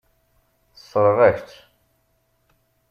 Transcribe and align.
Tessṛeɣ-ak-tt. 0.75 1.51